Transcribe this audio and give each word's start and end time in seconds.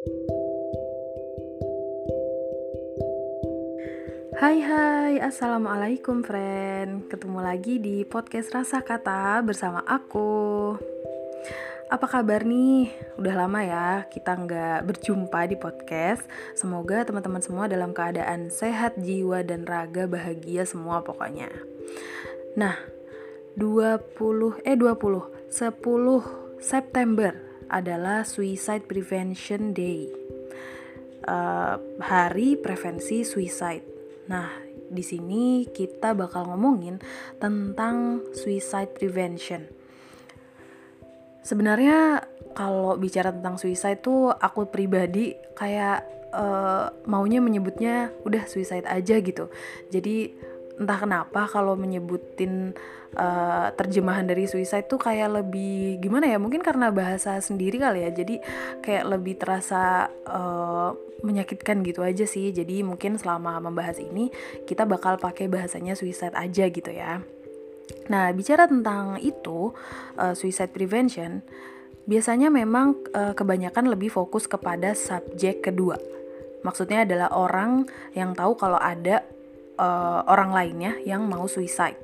Hai 0.00 0.16
hai, 4.64 5.20
Assalamualaikum 5.20 6.24
friend. 6.24 7.04
Ketemu 7.12 7.44
lagi 7.44 7.76
di 7.76 8.08
podcast 8.08 8.48
Rasa 8.56 8.80
Kata 8.80 9.44
bersama 9.44 9.84
aku. 9.84 10.72
Apa 11.92 12.08
kabar 12.08 12.48
nih? 12.48 12.88
Udah 13.20 13.44
lama 13.44 13.60
ya 13.60 14.08
kita 14.08 14.40
nggak 14.40 14.88
berjumpa 14.88 15.44
di 15.52 15.60
podcast. 15.60 16.24
Semoga 16.56 17.04
teman-teman 17.04 17.44
semua 17.44 17.68
dalam 17.68 17.92
keadaan 17.92 18.48
sehat 18.48 18.96
jiwa 18.96 19.44
dan 19.44 19.68
raga 19.68 20.08
bahagia 20.08 20.64
semua 20.64 21.04
pokoknya. 21.04 21.52
Nah, 22.56 22.80
20, 23.52 24.64
eh 24.64 24.80
20, 24.80 25.28
10 25.52 26.56
September 26.56 27.49
adalah 27.70 28.26
Suicide 28.26 28.84
Prevention 28.84 29.72
Day 29.72 30.10
uh, 31.30 31.78
Hari 32.02 32.58
Prevensi 32.58 33.22
Suicide 33.22 33.90
Nah, 34.30 34.46
di 34.86 35.02
sini 35.02 35.66
kita 35.66 36.14
bakal 36.14 36.46
ngomongin 36.54 37.02
tentang 37.42 38.22
suicide 38.30 38.94
prevention. 38.94 39.66
Sebenarnya 41.42 42.22
kalau 42.54 42.94
bicara 42.94 43.34
tentang 43.34 43.58
suicide 43.58 43.98
tuh 43.98 44.30
aku 44.30 44.70
pribadi 44.70 45.34
kayak 45.58 46.06
uh, 46.30 46.94
maunya 47.10 47.42
menyebutnya 47.42 48.14
udah 48.22 48.46
suicide 48.46 48.86
aja 48.86 49.18
gitu. 49.18 49.50
Jadi 49.90 50.30
entah 50.80 50.96
kenapa 50.96 51.44
kalau 51.44 51.76
menyebutin 51.76 52.72
uh, 53.14 53.68
terjemahan 53.76 54.24
dari 54.24 54.48
suicide 54.48 54.88
tuh 54.88 54.96
kayak 54.96 55.44
lebih 55.44 56.00
gimana 56.00 56.24
ya 56.24 56.40
mungkin 56.40 56.64
karena 56.64 56.88
bahasa 56.88 57.36
sendiri 57.36 57.76
kali 57.76 58.08
ya 58.08 58.10
jadi 58.16 58.40
kayak 58.80 59.04
lebih 59.04 59.36
terasa 59.36 60.08
uh, 60.24 60.96
menyakitkan 61.22 61.84
gitu 61.84 62.00
aja 62.00 62.24
sih. 62.24 62.50
Jadi 62.50 62.80
mungkin 62.80 63.20
selama 63.20 63.60
membahas 63.60 64.00
ini 64.00 64.32
kita 64.64 64.88
bakal 64.88 65.20
pakai 65.20 65.46
bahasanya 65.46 65.94
suicide 65.94 66.34
aja 66.36 66.64
gitu 66.68 66.90
ya. 66.90 67.20
Nah 68.08 68.32
bicara 68.34 68.66
tentang 68.66 69.20
itu 69.20 69.72
uh, 70.18 70.34
suicide 70.34 70.72
prevention 70.72 71.44
biasanya 72.08 72.50
memang 72.50 72.96
uh, 73.14 73.36
kebanyakan 73.36 73.92
lebih 73.92 74.10
fokus 74.10 74.48
kepada 74.50 74.96
subjek 74.96 75.62
kedua. 75.62 76.00
Maksudnya 76.60 77.08
adalah 77.08 77.32
orang 77.32 77.88
yang 78.12 78.36
tahu 78.36 78.56
kalau 78.58 78.76
ada 78.76 79.24
uh, 79.80 80.20
orang 80.28 80.52
lainnya 80.52 80.92
yang 81.08 81.24
mau 81.24 81.48
suicide 81.48 81.96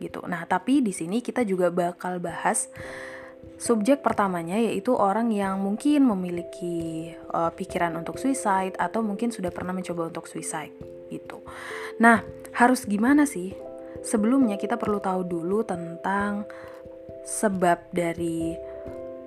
gitu. 0.00 0.24
Nah, 0.24 0.48
tapi 0.48 0.80
di 0.80 0.96
sini 0.96 1.20
kita 1.20 1.44
juga 1.44 1.68
bakal 1.68 2.16
bahas 2.18 2.72
subjek 3.60 4.00
pertamanya 4.00 4.56
yaitu 4.56 4.96
orang 4.96 5.28
yang 5.28 5.60
mungkin 5.60 6.08
memiliki 6.08 7.12
uh, 7.36 7.52
pikiran 7.52 7.92
untuk 8.00 8.16
suicide 8.16 8.72
atau 8.80 9.04
mungkin 9.04 9.28
sudah 9.28 9.52
pernah 9.52 9.76
mencoba 9.76 10.08
untuk 10.08 10.24
suicide 10.24 10.72
gitu. 11.12 11.44
Nah, 12.00 12.24
harus 12.56 12.88
gimana 12.88 13.28
sih? 13.28 13.52
Sebelumnya 14.00 14.56
kita 14.56 14.80
perlu 14.80 14.96
tahu 14.96 15.28
dulu 15.28 15.60
tentang 15.60 16.48
sebab 17.28 17.92
dari 17.92 18.56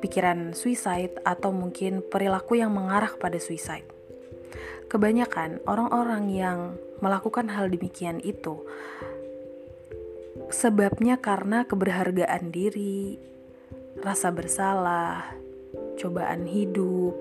pikiran 0.02 0.58
suicide 0.58 1.22
atau 1.22 1.54
mungkin 1.54 2.02
perilaku 2.02 2.58
yang 2.58 2.74
mengarah 2.74 3.14
pada 3.22 3.38
suicide. 3.38 3.93
Kebanyakan 4.88 5.64
orang-orang 5.66 6.30
yang 6.30 6.60
melakukan 7.02 7.50
hal 7.52 7.68
demikian 7.68 8.24
itu 8.24 8.64
sebabnya 10.54 11.18
karena 11.18 11.66
keberhargaan 11.66 12.54
diri, 12.54 13.18
rasa 14.02 14.30
bersalah, 14.30 15.34
cobaan 15.98 16.46
hidup. 16.46 17.14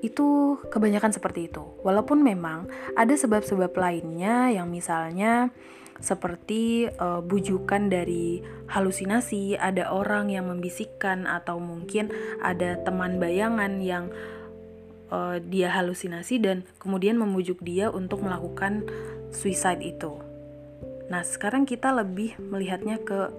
Itu 0.00 0.56
kebanyakan 0.72 1.12
seperti 1.12 1.52
itu. 1.52 1.64
Walaupun 1.84 2.24
memang 2.24 2.68
ada 2.96 3.12
sebab-sebab 3.12 3.72
lainnya 3.76 4.48
yang 4.52 4.72
misalnya 4.72 5.52
seperti 6.00 6.88
uh, 6.88 7.20
bujukan 7.20 7.92
dari 7.92 8.40
halusinasi, 8.72 9.60
ada 9.60 9.92
orang 9.92 10.32
yang 10.32 10.48
membisikkan 10.48 11.28
atau 11.28 11.60
mungkin 11.60 12.08
ada 12.40 12.80
teman 12.80 13.20
bayangan 13.20 13.84
yang 13.84 14.08
uh, 15.10 15.36
dia 15.42 15.74
halusinasi 15.74 16.40
dan 16.40 16.62
kemudian 16.78 17.18
memujuk 17.18 17.60
dia 17.60 17.90
untuk 17.90 18.22
melakukan 18.24 18.86
suicide 19.34 19.82
itu. 19.82 20.18
Nah, 21.10 21.26
sekarang 21.26 21.66
kita 21.66 21.90
lebih 21.90 22.38
melihatnya 22.38 23.02
ke 23.02 23.30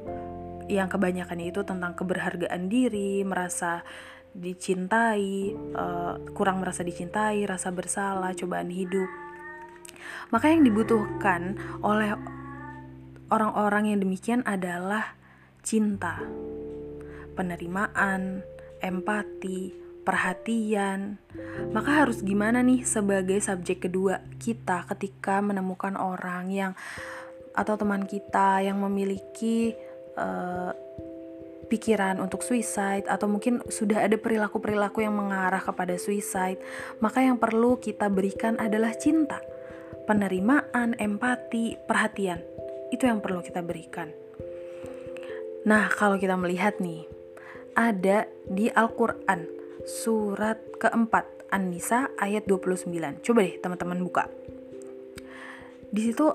yang 0.67 0.87
kebanyakan 0.87 1.39
itu 1.39 1.63
tentang 1.67 1.95
keberhargaan 1.95 2.71
diri, 2.71 3.23
merasa 3.27 3.83
dicintai, 4.31 5.51
uh, 5.75 6.15
kurang 6.31 6.63
merasa 6.63 6.83
dicintai, 6.83 7.43
rasa 7.43 7.71
bersalah, 7.75 8.31
cobaan 8.35 8.71
hidup. 8.71 9.07
Maka 10.31 10.51
yang 10.51 10.63
dibutuhkan 10.63 11.59
oleh 11.83 12.15
orang-orang 13.27 13.91
yang 13.91 13.99
demikian 13.99 14.41
adalah 14.47 15.19
cinta, 15.63 16.23
penerimaan, 17.35 18.43
empati, 18.79 19.80
perhatian. 20.01 21.21
Maka 21.71 22.05
harus 22.05 22.21
gimana 22.25 22.65
nih 22.65 22.83
sebagai 22.83 23.37
subjek 23.39 23.87
kedua 23.89 24.19
kita 24.41 24.85
ketika 24.89 25.39
menemukan 25.39 25.95
orang 25.95 26.51
yang 26.51 26.73
atau 27.51 27.75
teman 27.75 28.07
kita 28.07 28.63
yang 28.63 28.79
memiliki 28.79 29.75
uh, 30.15 30.71
pikiran 31.67 32.19
untuk 32.19 32.43
suicide 32.43 33.07
atau 33.07 33.31
mungkin 33.31 33.63
sudah 33.71 34.03
ada 34.03 34.19
perilaku-perilaku 34.19 35.07
yang 35.07 35.15
mengarah 35.15 35.63
kepada 35.63 35.95
suicide, 35.95 36.59
maka 36.99 37.23
yang 37.23 37.39
perlu 37.39 37.79
kita 37.79 38.11
berikan 38.11 38.59
adalah 38.59 38.91
cinta, 38.91 39.39
penerimaan, 40.03 40.99
empati, 40.99 41.79
perhatian. 41.87 42.43
Itu 42.91 43.07
yang 43.07 43.23
perlu 43.23 43.39
kita 43.39 43.63
berikan. 43.63 44.11
Nah, 45.63 45.87
kalau 45.95 46.19
kita 46.19 46.35
melihat 46.35 46.75
nih, 46.83 47.07
ada 47.71 48.27
di 48.51 48.67
Al-Qur'an 48.67 49.60
surat 49.85 50.57
keempat 50.77 51.25
An-Nisa 51.51 52.13
ayat 52.15 52.47
29. 52.47 52.87
Coba 53.21 53.39
deh 53.43 53.55
teman-teman 53.59 53.99
buka. 54.01 54.23
Di 55.91 56.01
situ 56.07 56.31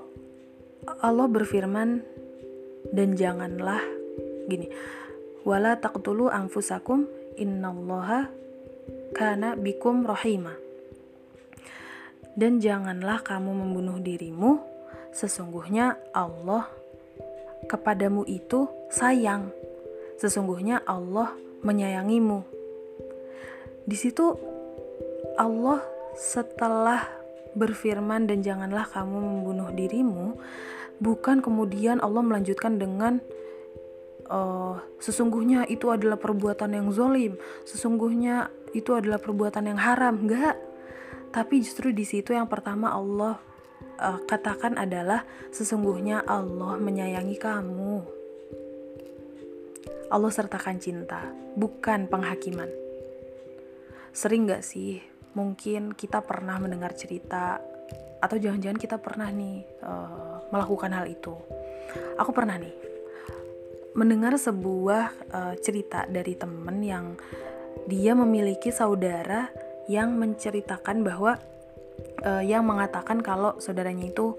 Allah 1.01 1.27
berfirman 1.27 1.99
dan 2.93 3.17
janganlah 3.17 3.81
gini. 4.45 4.69
Wala 5.43 5.79
taqtulu 5.79 6.29
anfusakum 6.29 7.07
innallaha 7.35 8.29
kana 9.15 9.57
bikum 9.57 10.05
rahima. 10.05 10.53
Dan 12.37 12.61
janganlah 12.61 13.25
kamu 13.25 13.49
membunuh 13.49 13.97
dirimu, 13.97 14.61
sesungguhnya 15.09 15.97
Allah 16.13 16.69
kepadamu 17.65 18.21
itu 18.29 18.69
sayang. 18.93 19.49
Sesungguhnya 20.21 20.85
Allah 20.85 21.33
menyayangimu. 21.65 22.56
Di 23.87 23.95
situ 23.95 24.35
Allah 25.39 25.79
setelah 26.19 27.07
berfirman 27.55 28.27
dan 28.27 28.43
janganlah 28.43 28.83
kamu 28.91 29.15
membunuh 29.15 29.71
dirimu, 29.71 30.35
bukan 30.99 31.39
kemudian 31.39 32.03
Allah 32.03 32.19
melanjutkan 32.19 32.75
dengan 32.75 33.23
uh, 34.27 34.75
sesungguhnya 34.99 35.65
itu 35.71 35.87
adalah 35.87 36.19
perbuatan 36.19 36.75
yang 36.75 36.91
zolim, 36.91 37.39
sesungguhnya 37.63 38.51
itu 38.75 38.91
adalah 38.91 39.23
perbuatan 39.23 39.71
yang 39.71 39.79
haram, 39.79 40.27
enggak. 40.27 40.59
Tapi 41.31 41.63
justru 41.63 41.95
di 41.95 42.03
situ 42.03 42.35
yang 42.35 42.51
pertama 42.51 42.91
Allah 42.91 43.39
uh, 44.03 44.19
katakan 44.27 44.75
adalah 44.75 45.23
sesungguhnya 45.49 46.27
Allah 46.27 46.75
menyayangi 46.75 47.37
kamu. 47.39 47.95
Allah 50.07 50.31
sertakan 50.31 50.79
cinta, 50.79 51.19
bukan 51.55 52.07
penghakiman. 52.07 52.86
Sering 54.17 54.49
gak 54.49 54.65
sih 54.65 54.97
mungkin 55.37 55.93
kita 55.93 56.25
pernah 56.25 56.57
mendengar 56.57 56.97
cerita 56.97 57.61
atau 58.17 58.33
jangan-jangan 58.33 58.81
kita 58.81 58.97
pernah 58.97 59.29
nih 59.29 59.61
uh, 59.85 60.41
melakukan 60.49 60.89
hal 60.89 61.05
itu. 61.05 61.37
Aku 62.17 62.33
pernah 62.33 62.57
nih 62.57 62.73
mendengar 63.93 64.33
sebuah 64.33 65.13
uh, 65.29 65.53
cerita 65.61 66.09
dari 66.09 66.33
temen 66.33 66.81
yang 66.81 67.13
dia 67.85 68.17
memiliki 68.17 68.73
saudara 68.73 69.53
yang 69.85 70.17
menceritakan 70.17 71.05
bahwa 71.05 71.37
uh, 72.25 72.41
yang 72.41 72.65
mengatakan 72.65 73.21
kalau 73.21 73.61
saudaranya 73.61 74.09
itu 74.09 74.33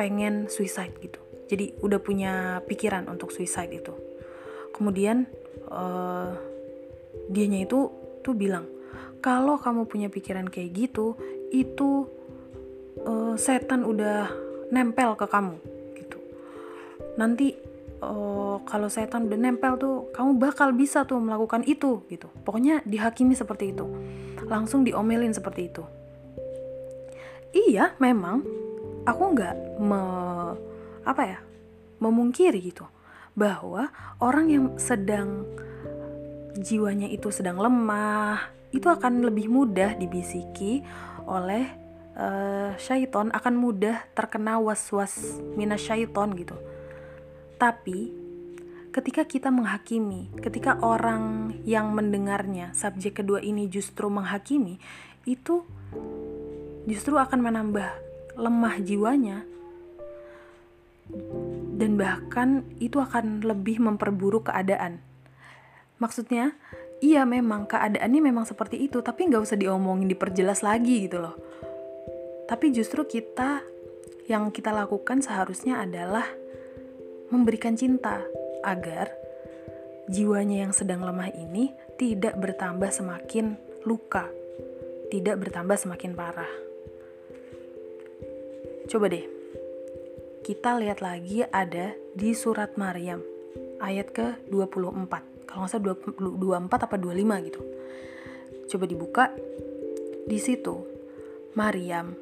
pengen 0.00 0.48
suicide 0.48 0.96
gitu. 1.04 1.20
Jadi 1.52 1.76
udah 1.84 2.00
punya 2.00 2.64
pikiran 2.64 3.12
untuk 3.12 3.28
suicide 3.28 3.76
itu. 3.76 3.92
Kemudian 4.72 5.28
uh, 5.68 6.32
dianya 7.28 7.68
itu 7.68 7.92
tuh 8.22 8.38
bilang 8.38 8.64
kalau 9.22 9.58
kamu 9.58 9.86
punya 9.86 10.08
pikiran 10.10 10.46
kayak 10.50 10.70
gitu 10.74 11.14
itu 11.54 12.06
uh, 13.06 13.34
setan 13.38 13.86
udah 13.86 14.30
nempel 14.72 15.14
ke 15.14 15.26
kamu 15.28 15.56
gitu. 16.00 16.18
Nanti 17.20 17.54
uh, 18.02 18.58
kalau 18.64 18.88
setan 18.88 19.28
udah 19.28 19.38
nempel 19.38 19.76
tuh 19.78 19.96
kamu 20.10 20.40
bakal 20.40 20.72
bisa 20.72 21.04
tuh 21.04 21.20
melakukan 21.20 21.62
itu 21.68 22.02
gitu. 22.08 22.26
Pokoknya 22.42 22.80
dihakimi 22.82 23.36
seperti 23.36 23.70
itu. 23.76 23.86
Langsung 24.48 24.82
diomelin 24.82 25.30
seperti 25.30 25.70
itu. 25.70 25.84
Iya 27.52 27.94
memang. 28.00 28.42
Aku 29.02 29.34
nggak 29.34 29.82
me 29.82 30.02
apa 31.02 31.22
ya 31.26 31.38
memungkiri 31.98 32.62
gitu 32.62 32.86
bahwa 33.34 33.90
orang 34.22 34.46
yang 34.46 34.64
sedang 34.78 35.42
jiwanya 36.58 37.08
itu 37.08 37.32
sedang 37.32 37.60
lemah 37.60 38.52
itu 38.72 38.88
akan 38.88 39.24
lebih 39.24 39.52
mudah 39.52 39.96
dibisiki 39.96 40.84
oleh 41.28 41.68
uh, 42.16 42.72
syaiton 42.76 43.32
akan 43.32 43.54
mudah 43.56 44.04
terkena 44.16 44.58
was-was 44.58 45.40
minas 45.56 45.84
syaiton 45.84 46.32
gitu 46.36 46.56
tapi 47.56 48.12
ketika 48.92 49.24
kita 49.24 49.48
menghakimi 49.48 50.28
ketika 50.40 50.76
orang 50.84 51.56
yang 51.64 51.92
mendengarnya 51.96 52.76
subjek 52.76 53.24
kedua 53.24 53.40
ini 53.40 53.68
justru 53.68 54.08
menghakimi 54.12 54.76
itu 55.24 55.64
justru 56.84 57.14
akan 57.16 57.40
menambah 57.40 57.88
lemah 58.36 58.76
jiwanya 58.82 59.46
dan 61.76 61.98
bahkan 61.98 62.62
itu 62.78 63.02
akan 63.02 63.42
lebih 63.42 63.82
memperburuk 63.82 64.48
keadaan. 64.48 65.02
Maksudnya, 66.02 66.58
iya 66.98 67.22
memang 67.22 67.70
keadaannya 67.70 68.18
memang 68.18 68.42
seperti 68.42 68.82
itu, 68.82 68.98
tapi 69.06 69.30
nggak 69.30 69.46
usah 69.46 69.54
diomongin 69.54 70.10
diperjelas 70.10 70.66
lagi 70.66 71.06
gitu 71.06 71.22
loh. 71.22 71.38
Tapi 72.50 72.74
justru 72.74 73.06
kita 73.06 73.62
yang 74.26 74.50
kita 74.50 74.74
lakukan 74.74 75.22
seharusnya 75.22 75.78
adalah 75.78 76.26
memberikan 77.30 77.78
cinta 77.78 78.18
agar 78.66 79.14
jiwanya 80.10 80.66
yang 80.66 80.72
sedang 80.74 81.06
lemah 81.06 81.30
ini 81.38 81.70
tidak 81.94 82.34
bertambah 82.34 82.90
semakin 82.90 83.54
luka, 83.86 84.26
tidak 85.14 85.38
bertambah 85.38 85.78
semakin 85.78 86.18
parah. 86.18 86.50
Coba 88.90 89.06
deh, 89.06 89.24
kita 90.42 90.76
lihat 90.82 90.98
lagi 90.98 91.46
ada 91.46 91.94
di 92.18 92.34
surat 92.34 92.74
Maryam 92.74 93.22
ayat 93.78 94.10
ke 94.10 94.26
24 94.50 95.31
kalau 95.44 95.64
nggak 95.66 95.72
salah 95.72 95.96
24 95.96 96.86
apa 96.86 96.96
25 96.98 97.48
gitu. 97.48 97.60
Coba 98.72 98.84
dibuka. 98.88 99.24
Di 100.22 100.38
situ 100.38 100.86
Maryam 101.58 102.14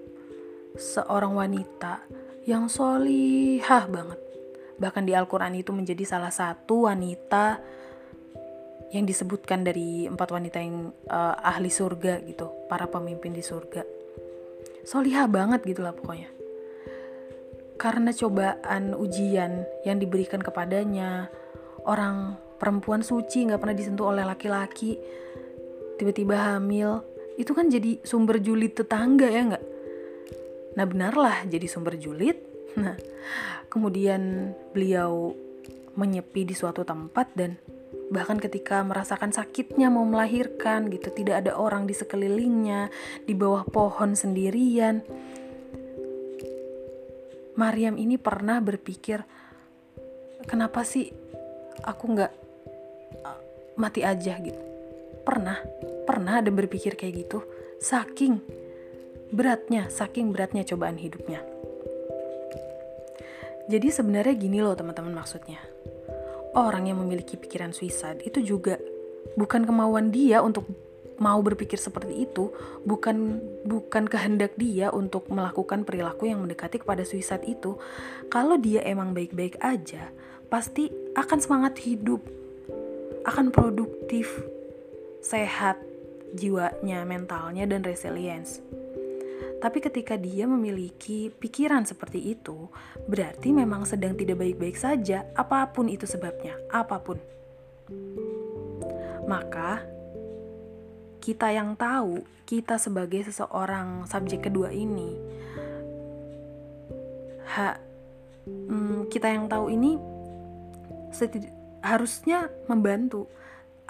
seorang 0.75 1.37
wanita 1.37 2.05
yang 2.49 2.67
solihah 2.67 3.85
banget. 3.87 4.21
Bahkan 4.81 5.05
di 5.05 5.13
Al-Quran 5.13 5.61
itu 5.61 5.71
menjadi 5.77 6.03
salah 6.09 6.33
satu 6.33 6.89
wanita 6.89 7.61
yang 8.91 9.07
disebutkan 9.07 9.63
dari 9.63 10.11
empat 10.11 10.29
wanita 10.35 10.59
yang 10.59 10.91
uh, 11.07 11.37
ahli 11.39 11.71
surga 11.71 12.27
gitu 12.27 12.51
para 12.67 12.91
pemimpin 12.91 13.31
di 13.31 13.45
surga. 13.45 13.87
Solihah 14.83 15.31
banget 15.31 15.63
gitulah 15.63 15.95
pokoknya. 15.95 16.33
Karena 17.81 18.13
cobaan 18.13 18.93
ujian 18.93 19.65
yang 19.89 19.97
diberikan 19.97 20.43
kepadanya, 20.43 21.33
orang 21.89 22.37
perempuan 22.61 23.01
suci 23.01 23.49
nggak 23.49 23.57
pernah 23.57 23.77
disentuh 23.77 24.13
oleh 24.13 24.23
laki-laki, 24.29 25.01
tiba-tiba 25.97 26.53
hamil, 26.53 27.01
itu 27.41 27.57
kan 27.57 27.73
jadi 27.73 28.05
sumber 28.05 28.37
julid 28.37 28.77
tetangga 28.77 29.27
ya 29.33 29.43
nggak? 29.49 29.65
Nah 30.77 30.85
benarlah 30.85 31.49
jadi 31.49 31.65
sumber 31.65 31.97
julid. 31.97 32.37
Nah 32.71 32.95
kemudian 33.67 34.55
beliau 34.71 35.35
menyepi 35.99 36.47
di 36.47 36.55
suatu 36.55 36.87
tempat 36.87 37.35
dan 37.35 37.59
bahkan 38.11 38.39
ketika 38.39 38.83
merasakan 38.83 39.31
sakitnya 39.31 39.91
mau 39.91 40.03
melahirkan 40.03 40.91
gitu 40.91 41.11
tidak 41.15 41.47
ada 41.47 41.59
orang 41.59 41.87
di 41.87 41.95
sekelilingnya 41.95 42.91
di 43.27 43.35
bawah 43.35 43.63
pohon 43.67 44.19
sendirian 44.19 45.03
Mariam 47.55 47.95
ini 47.95 48.19
pernah 48.19 48.59
berpikir 48.59 49.23
kenapa 50.47 50.83
sih 50.83 51.11
aku 51.87 52.05
nggak 52.19 52.33
mati 53.81 54.05
aja 54.05 54.37
gitu. 54.39 54.61
Pernah 55.25 55.57
pernah 56.05 56.45
ada 56.45 56.53
berpikir 56.53 57.01
kayak 57.01 57.27
gitu. 57.27 57.41
Saking 57.81 58.61
beratnya 59.33 59.89
saking 59.89 60.37
beratnya 60.37 60.63
cobaan 60.69 61.01
hidupnya. 61.01 61.41
Jadi 63.71 63.89
sebenarnya 63.89 64.35
gini 64.35 64.59
loh 64.59 64.75
teman-teman 64.75 65.15
maksudnya. 65.15 65.63
Orang 66.59 66.91
yang 66.91 66.99
memiliki 66.99 67.39
pikiran 67.39 67.71
suicide 67.71 68.27
itu 68.27 68.43
juga 68.43 68.75
bukan 69.39 69.63
kemauan 69.63 70.11
dia 70.11 70.43
untuk 70.43 70.67
mau 71.23 71.39
berpikir 71.39 71.79
seperti 71.79 72.27
itu. 72.27 72.51
Bukan 72.83 73.39
bukan 73.63 74.11
kehendak 74.11 74.59
dia 74.59 74.91
untuk 74.91 75.31
melakukan 75.31 75.87
perilaku 75.87 76.27
yang 76.27 76.43
mendekati 76.43 76.83
kepada 76.83 77.07
suicide 77.07 77.47
itu. 77.47 77.79
Kalau 78.27 78.59
dia 78.59 78.83
emang 78.83 79.15
baik-baik 79.15 79.63
aja, 79.63 80.11
pasti 80.51 80.91
akan 81.15 81.39
semangat 81.39 81.79
hidup, 81.87 82.25
akan 83.25 83.53
produktif, 83.53 84.29
sehat 85.21 85.77
jiwanya, 86.33 87.05
mentalnya 87.05 87.67
dan 87.67 87.85
resilience. 87.85 88.63
Tapi 89.61 89.79
ketika 89.85 90.17
dia 90.17 90.49
memiliki 90.49 91.29
pikiran 91.29 91.85
seperti 91.85 92.33
itu, 92.33 92.73
berarti 93.05 93.53
memang 93.53 93.85
sedang 93.85 94.17
tidak 94.17 94.41
baik-baik 94.41 94.77
saja, 94.81 95.29
apa 95.37 95.69
pun 95.69 95.93
itu 95.93 96.09
sebabnya, 96.09 96.57
apa 96.73 96.97
pun. 96.97 97.21
Maka 99.29 99.85
kita 101.21 101.53
yang 101.53 101.77
tahu, 101.77 102.25
kita 102.49 102.81
sebagai 102.81 103.21
seseorang 103.29 104.09
subjek 104.09 104.49
kedua 104.49 104.73
ini, 104.73 105.13
ha, 107.53 107.77
hmm, 108.49 109.13
kita 109.13 109.29
yang 109.29 109.45
tahu 109.45 109.69
ini 109.69 110.01
harusnya 111.81 112.49
membantu 112.69 113.29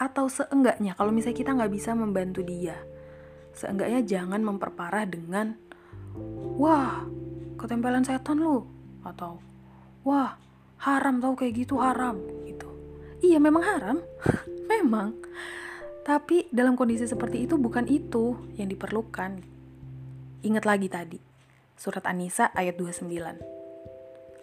atau 0.00 0.26
seenggaknya 0.32 0.96
kalau 0.96 1.12
misalnya 1.12 1.38
kita 1.38 1.50
nggak 1.52 1.72
bisa 1.72 1.92
membantu 1.92 2.40
dia, 2.40 2.78
seenggaknya 3.52 4.00
jangan 4.06 4.40
memperparah 4.40 5.04
dengan 5.04 5.54
wah 6.56 7.04
ketempelan 7.60 8.02
setan 8.02 8.40
lu 8.40 8.64
atau 9.04 9.36
wah 10.06 10.40
haram 10.80 11.20
tau 11.20 11.36
kayak 11.36 11.66
gitu 11.66 11.76
haram 11.76 12.16
gitu. 12.48 12.68
Iya 13.20 13.36
memang 13.36 13.60
haram, 13.60 13.96
memang 14.72 15.12
tapi 16.00 16.48
dalam 16.48 16.74
kondisi 16.74 17.04
seperti 17.04 17.44
itu 17.44 17.60
bukan 17.60 17.84
itu 17.86 18.34
yang 18.56 18.66
diperlukan. 18.72 19.44
Ingat 20.40 20.64
lagi 20.64 20.88
tadi, 20.88 21.20
surat 21.76 22.02
An-Nisa 22.08 22.48
ayat 22.56 22.80
29. 22.80 23.06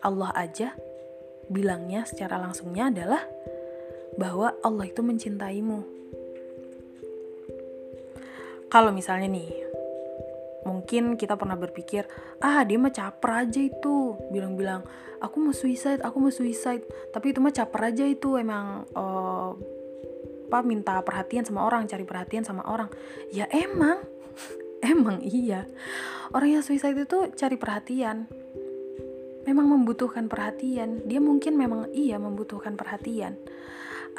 Allah 0.05 0.31
aja 0.38 0.77
bilangnya 1.48 2.04
secara 2.04 2.39
langsungnya 2.39 2.92
adalah 2.92 3.24
bahwa 4.20 4.56
Allah 4.66 4.86
itu 4.89 5.01
mencintaimu. 5.06 5.80
Kalau 8.68 8.92
misalnya 8.92 9.32
nih, 9.32 9.48
mungkin 10.68 11.16
kita 11.16 11.39
pernah 11.39 11.56
berpikir, 11.56 12.04
ah 12.44 12.68
dia 12.68 12.75
mah 12.75 12.92
caper 12.92 13.48
aja 13.48 13.62
itu, 13.63 14.20
bilang-bilang 14.27 14.84
aku 15.24 15.39
mau 15.39 15.56
suicide, 15.56 16.04
aku 16.04 16.18
mau 16.20 16.34
suicide, 16.34 16.84
tapi 17.16 17.32
itu 17.32 17.39
mah 17.39 17.56
caper 17.56 17.96
aja 17.96 18.04
itu 18.04 18.36
emang 18.36 18.84
uh, 18.92 19.56
apa 20.48 20.63
minta 20.63 21.00
perhatian 21.04 21.44
sama 21.44 21.63
orang 21.63 21.88
cari 21.88 22.04
perhatian 22.04 22.44
sama 22.44 22.68
orang. 22.68 22.92
Ya 23.32 23.48
emang 23.51 24.04
emang 24.84 25.24
iya. 25.24 25.63
Orang 26.36 26.60
yang 26.60 26.63
suicide 26.63 26.96
itu 27.00 27.32
cari 27.39 27.56
perhatian 27.56 28.27
memang 29.48 29.72
membutuhkan 29.72 30.27
perhatian. 30.27 31.08
Dia 31.08 31.24
mungkin 31.24 31.56
memang 31.56 31.88
iya 31.96 32.20
membutuhkan 32.20 32.75
perhatian. 32.75 33.39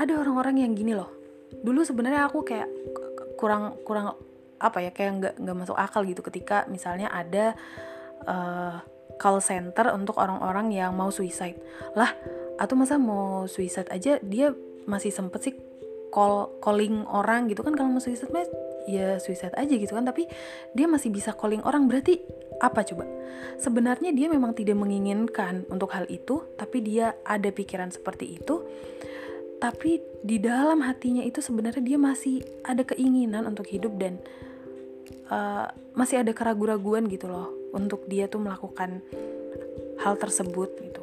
Ada 0.00 0.16
orang-orang 0.16 0.64
yang 0.64 0.72
gini 0.72 0.96
loh. 0.96 1.12
Dulu 1.52 1.84
sebenarnya 1.84 2.24
aku 2.32 2.40
kayak 2.48 2.68
kurang 3.36 3.76
kurang 3.84 4.16
apa 4.58 4.82
ya 4.82 4.90
kayak 4.90 5.12
nggak 5.20 5.34
nggak 5.38 5.56
masuk 5.56 5.76
akal 5.78 6.02
gitu 6.02 6.24
ketika 6.24 6.66
misalnya 6.66 7.12
ada 7.12 7.54
uh, 8.26 8.82
call 9.20 9.38
center 9.38 9.92
untuk 9.92 10.16
orang-orang 10.16 10.72
yang 10.72 10.96
mau 10.96 11.12
suicide. 11.12 11.60
Lah 11.92 12.16
atau 12.56 12.74
masa 12.74 12.96
mau 12.96 13.44
suicide 13.44 13.92
aja 13.92 14.16
dia 14.24 14.50
masih 14.88 15.12
sempet 15.12 15.40
sih 15.44 15.54
call 16.08 16.56
calling 16.64 17.04
orang 17.04 17.52
gitu 17.52 17.60
kan. 17.60 17.76
Kalau 17.76 17.92
mau 17.92 18.00
suicide 18.00 18.32
mah 18.32 18.48
ya 18.88 19.20
suicide 19.20 19.52
aja 19.60 19.74
gitu 19.76 19.92
kan. 19.92 20.08
Tapi 20.08 20.24
dia 20.72 20.88
masih 20.88 21.12
bisa 21.12 21.36
calling 21.36 21.60
orang. 21.68 21.84
Berarti 21.84 22.16
apa 22.58 22.82
coba? 22.82 23.06
Sebenarnya 23.58 24.10
dia 24.14 24.26
memang 24.30 24.54
tidak 24.54 24.78
menginginkan 24.78 25.66
untuk 25.70 25.94
hal 25.94 26.06
itu 26.10 26.42
tapi 26.58 26.82
dia 26.82 27.14
ada 27.26 27.50
pikiran 27.50 27.90
seperti 27.90 28.38
itu. 28.38 28.66
Tapi 29.58 29.98
di 30.22 30.38
dalam 30.38 30.86
hatinya 30.86 31.22
itu 31.26 31.42
sebenarnya 31.42 31.82
dia 31.82 31.98
masih 31.98 32.42
ada 32.62 32.86
keinginan 32.86 33.42
untuk 33.50 33.66
hidup 33.66 33.90
dan 33.98 34.22
uh, 35.30 35.66
masih 35.98 36.22
ada 36.22 36.30
keraguan-raguan 36.30 37.10
gitu 37.10 37.26
loh 37.26 37.50
untuk 37.74 38.06
dia 38.06 38.30
tuh 38.30 38.38
melakukan 38.38 39.02
hal 39.98 40.14
tersebut 40.14 40.70
gitu. 40.78 41.02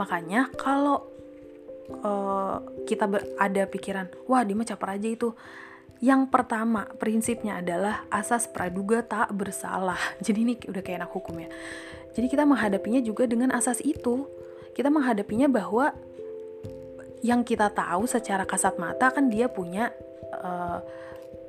Makanya 0.00 0.48
kalau 0.56 1.04
uh, 2.00 2.64
kita 2.88 3.08
ada 3.36 3.62
pikiran 3.68 4.08
wah 4.24 4.40
dia 4.40 4.56
mah 4.56 4.64
caper 4.64 4.96
aja 4.96 5.08
itu 5.08 5.36
yang 6.04 6.28
pertama 6.28 6.84
prinsipnya 7.00 7.64
adalah 7.64 8.04
asas 8.12 8.48
praduga 8.50 9.00
tak 9.00 9.32
bersalah. 9.32 9.98
Jadi 10.24 10.38
ini 10.44 10.54
udah 10.68 10.82
kayak 10.84 11.06
anak 11.06 11.12
hukum 11.12 11.40
ya. 11.40 11.48
Jadi 12.16 12.26
kita 12.32 12.48
menghadapinya 12.48 13.00
juga 13.04 13.28
dengan 13.28 13.52
asas 13.52 13.80
itu. 13.84 14.24
Kita 14.72 14.92
menghadapinya 14.92 15.48
bahwa 15.48 15.92
yang 17.24 17.44
kita 17.44 17.72
tahu 17.72 18.04
secara 18.04 18.44
kasat 18.44 18.76
mata 18.76 19.08
kan 19.08 19.32
dia 19.32 19.48
punya 19.48 19.88
uh, 20.36 20.84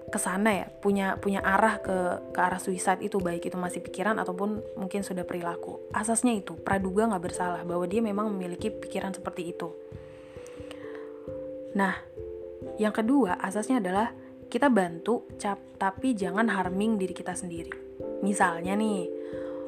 ke 0.08 0.16
sana 0.16 0.64
ya 0.64 0.68
punya 0.80 1.20
punya 1.20 1.44
arah 1.44 1.84
ke 1.84 2.32
ke 2.32 2.40
arah 2.40 2.64
suicide 2.64 3.04
itu 3.04 3.20
baik 3.20 3.52
itu 3.52 3.60
masih 3.60 3.84
pikiran 3.84 4.16
ataupun 4.16 4.64
mungkin 4.80 5.04
sudah 5.04 5.28
perilaku. 5.28 5.84
Asasnya 5.92 6.32
itu 6.32 6.56
praduga 6.56 7.12
nggak 7.12 7.24
bersalah 7.24 7.62
bahwa 7.68 7.84
dia 7.84 8.00
memang 8.00 8.32
memiliki 8.32 8.72
pikiran 8.72 9.12
seperti 9.12 9.52
itu. 9.52 9.68
Nah 11.76 12.00
yang 12.80 12.96
kedua 12.96 13.36
asasnya 13.44 13.84
adalah 13.84 14.16
kita 14.48 14.72
bantu 14.72 15.28
cap 15.36 15.60
tapi 15.78 16.16
jangan 16.18 16.48
harming 16.50 16.98
diri 16.98 17.14
kita 17.14 17.36
sendiri. 17.36 17.72
Misalnya 18.24 18.74
nih 18.74 19.06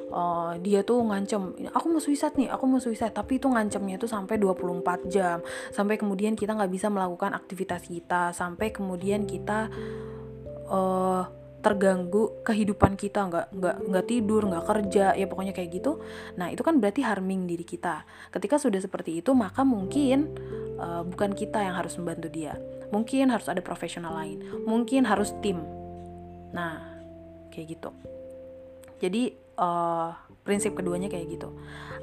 uh, 0.10 0.58
dia 0.60 0.82
tuh 0.82 1.06
ngancem 1.06 1.70
aku 1.70 1.86
mau 1.92 2.02
suicide 2.02 2.36
nih 2.40 2.50
aku 2.50 2.64
mau 2.66 2.82
suicide. 2.82 3.14
Tapi 3.14 3.38
itu 3.38 3.48
ngancemnya 3.52 4.00
itu 4.00 4.08
sampai 4.10 4.40
24 4.40 5.12
jam. 5.12 5.44
Sampai 5.70 6.00
kemudian 6.00 6.34
kita 6.34 6.56
nggak 6.56 6.72
bisa 6.72 6.88
melakukan 6.90 7.36
aktivitas 7.36 7.86
kita. 7.86 8.32
Sampai 8.34 8.72
kemudian 8.74 9.28
kita 9.28 9.70
uh, 10.72 11.24
terganggu 11.60 12.40
kehidupan 12.48 12.96
kita. 12.96 13.28
Nggak 13.28 13.46
nggak 13.52 13.76
nggak 13.84 14.06
tidur 14.08 14.42
nggak 14.48 14.66
kerja 14.66 15.06
ya 15.14 15.26
pokoknya 15.28 15.54
kayak 15.54 15.70
gitu. 15.76 16.00
Nah 16.40 16.50
itu 16.50 16.64
kan 16.64 16.80
berarti 16.80 17.04
harming 17.04 17.46
diri 17.46 17.68
kita. 17.68 18.08
Ketika 18.32 18.56
sudah 18.58 18.80
seperti 18.80 19.20
itu 19.20 19.36
maka 19.36 19.68
mungkin 19.68 20.32
uh, 20.80 21.04
bukan 21.04 21.36
kita 21.36 21.62
yang 21.62 21.76
harus 21.76 22.00
membantu 22.00 22.32
dia 22.32 22.56
mungkin 22.90 23.34
harus 23.34 23.48
ada 23.50 23.62
profesional 23.62 24.14
lain. 24.16 24.42
Mungkin 24.66 25.06
harus 25.06 25.34
tim. 25.40 25.62
Nah 26.54 27.00
kayak 27.54 27.80
gitu. 27.80 27.90
Jadi 29.00 29.34
uh, 29.58 30.14
prinsip 30.44 30.76
keduanya 30.76 31.08
kayak 31.08 31.40
gitu. 31.40 31.54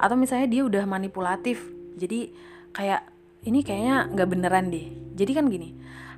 Atau 0.01 0.17
misalnya 0.19 0.49
dia 0.51 0.63
udah 0.65 0.85
manipulatif. 0.89 1.63
Jadi 1.97 2.33
kayak 2.73 3.03
ini 3.47 3.63
kayaknya 3.63 4.11
nggak 4.13 4.29
beneran 4.29 4.71
deh. 4.71 4.87
Jadi 5.17 5.33
kan 5.33 5.47
gini 5.49 5.77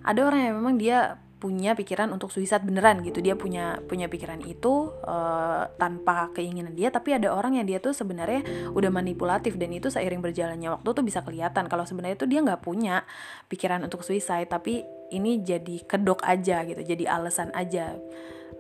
ada 0.09 0.21
orang 0.25 0.41
yang 0.41 0.55
memang 0.57 0.75
dia 0.81 1.21
punya 1.39 1.79
pikiran 1.79 2.11
untuk 2.11 2.35
suicide 2.35 2.67
beneran 2.67 3.01
gitu. 3.07 3.23
Dia 3.23 3.39
punya 3.39 3.79
punya 3.87 4.11
pikiran 4.11 4.43
itu 4.43 4.91
uh, 5.07 5.71
tanpa 5.79 6.35
keinginan 6.35 6.75
dia 6.75 6.91
tapi 6.91 7.15
ada 7.15 7.31
orang 7.31 7.63
yang 7.63 7.67
dia 7.67 7.79
tuh 7.79 7.95
sebenarnya 7.95 8.43
udah 8.75 8.91
manipulatif 8.91 9.55
dan 9.55 9.71
itu 9.71 9.87
seiring 9.89 10.19
berjalannya 10.19 10.75
waktu 10.75 10.89
tuh 10.91 11.05
bisa 11.07 11.23
kelihatan. 11.23 11.71
Kalau 11.71 11.87
sebenarnya 11.87 12.19
itu 12.19 12.27
dia 12.27 12.43
nggak 12.43 12.61
punya 12.61 13.07
pikiran 13.47 13.87
untuk 13.87 14.03
suicide 14.03 14.51
tapi 14.51 14.83
ini 15.15 15.41
jadi 15.41 15.87
kedok 15.89 16.21
aja 16.27 16.69
gitu 16.69 16.85
jadi 16.85 17.09
alasan 17.09 17.49
aja 17.57 17.97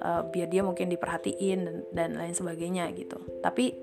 uh, 0.01 0.25
biar 0.31 0.49
dia 0.49 0.65
mungkin 0.65 0.89
diperhatiin 0.89 1.59
dan, 1.67 1.77
dan 1.93 2.11
lain 2.15 2.33
sebagainya 2.33 2.89
gitu. 2.95 3.19
Tapi 3.43 3.75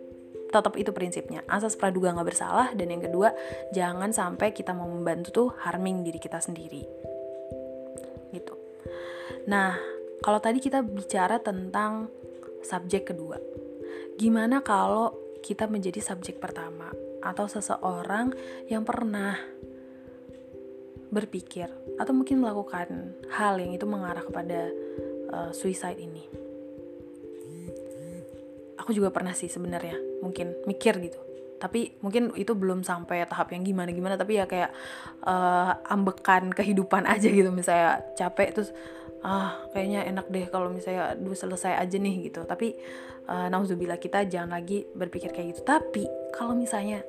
tetap 0.56 0.80
itu 0.80 0.96
prinsipnya. 0.96 1.44
Asas 1.52 1.76
praduga 1.76 2.16
nggak 2.16 2.28
bersalah 2.32 2.72
dan 2.72 2.88
yang 2.88 3.04
kedua 3.04 3.36
jangan 3.76 4.16
sampai 4.16 4.56
kita 4.56 4.72
mau 4.72 4.88
membantu 4.88 5.30
tuh 5.36 5.48
harming 5.68 6.08
diri 6.08 6.16
kita 6.16 6.40
sendiri 6.40 7.15
Nah, 9.46 9.78
kalau 10.22 10.40
tadi 10.42 10.58
kita 10.58 10.82
bicara 10.82 11.38
tentang 11.38 12.10
subjek 12.66 13.14
kedua, 13.14 13.38
gimana 14.18 14.66
kalau 14.66 15.14
kita 15.46 15.70
menjadi 15.70 16.02
subjek 16.02 16.42
pertama 16.42 16.90
atau 17.22 17.46
seseorang 17.46 18.34
yang 18.70 18.82
pernah 18.82 19.38
berpikir 21.14 21.70
atau 22.02 22.12
mungkin 22.12 22.42
melakukan 22.42 23.14
hal 23.30 23.62
yang 23.62 23.72
itu 23.72 23.86
mengarah 23.86 24.26
kepada 24.26 24.74
uh, 25.30 25.52
suicide 25.54 26.02
ini? 26.02 26.26
Aku 28.82 28.94
juga 28.94 29.10
pernah 29.10 29.34
sih 29.34 29.50
sebenarnya, 29.50 29.98
mungkin 30.22 30.54
mikir 30.70 30.98
gitu 31.02 31.35
tapi 31.58 31.96
mungkin 32.04 32.36
itu 32.36 32.52
belum 32.52 32.84
sampai 32.84 33.24
tahap 33.26 33.56
yang 33.56 33.64
gimana 33.64 33.90
gimana 33.96 34.16
tapi 34.20 34.38
ya 34.38 34.46
kayak 34.46 34.72
uh, 35.24 35.78
ambekan 35.88 36.52
kehidupan 36.52 37.08
aja 37.14 37.28
gitu. 37.28 37.50
Misalnya 37.50 38.04
capek 38.16 38.50
terus 38.56 38.70
ah 39.26 39.58
kayaknya 39.74 40.06
enak 40.06 40.30
deh 40.30 40.46
kalau 40.54 40.70
misalnya 40.70 41.18
dulu 41.18 41.34
selesai 41.34 41.80
aja 41.80 41.98
nih 41.98 42.30
gitu. 42.30 42.46
Tapi 42.46 42.76
uh, 43.30 43.48
nauzubillah 43.50 43.98
kita 43.98 44.28
jangan 44.28 44.58
lagi 44.60 44.86
berpikir 44.94 45.34
kayak 45.34 45.56
gitu. 45.56 45.62
Tapi 45.66 46.06
kalau 46.36 46.54
misalnya 46.54 47.02